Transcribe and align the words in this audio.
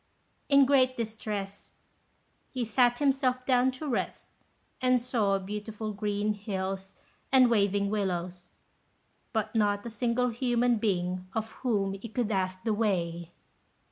In 0.49 0.65
great 0.65 0.97
distress, 0.97 1.73
he 2.49 2.65
sat 2.65 2.97
himself 2.97 3.45
down 3.45 3.69
to 3.73 3.87
rest, 3.87 4.29
and 4.81 4.99
saw 4.99 5.37
beautiful 5.37 5.93
green 5.93 6.33
hills 6.33 6.95
and 7.31 7.51
waving 7.51 7.91
willows, 7.91 8.49
but 9.31 9.53
not 9.53 9.85
a 9.85 9.91
single 9.91 10.29
human 10.29 10.77
being 10.77 11.27
of 11.35 11.51
whom 11.61 11.93
he 11.93 12.09
could 12.09 12.31
ask 12.31 12.63
the 12.63 12.73
way. 12.73 13.29